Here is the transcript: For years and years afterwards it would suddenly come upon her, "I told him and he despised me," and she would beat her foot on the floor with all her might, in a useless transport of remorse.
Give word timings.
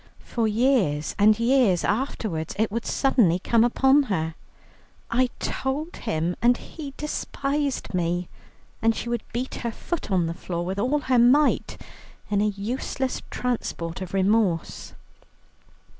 For 0.23 0.47
years 0.47 1.13
and 1.19 1.37
years 1.37 1.83
afterwards 1.83 2.55
it 2.57 2.71
would 2.71 2.87
suddenly 2.87 3.37
come 3.37 3.63
upon 3.63 4.01
her, 4.09 4.33
"I 5.11 5.29
told 5.37 5.95
him 5.95 6.35
and 6.41 6.57
he 6.57 6.95
despised 6.97 7.93
me," 7.93 8.27
and 8.81 8.95
she 8.95 9.09
would 9.09 9.21
beat 9.31 9.53
her 9.61 9.71
foot 9.71 10.09
on 10.09 10.25
the 10.25 10.33
floor 10.33 10.65
with 10.65 10.79
all 10.79 11.01
her 11.01 11.19
might, 11.19 11.79
in 12.31 12.41
a 12.41 12.45
useless 12.47 13.21
transport 13.29 14.01
of 14.01 14.15
remorse. 14.15 14.93